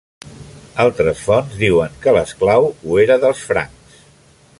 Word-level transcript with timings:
Altres 0.83 1.19
fonts 1.25 1.53
diuen 1.65 1.99
que 2.05 2.15
l'esclau 2.15 2.67
ho 2.71 2.97
era 3.03 3.19
dels 3.25 3.45
francs. 3.51 4.01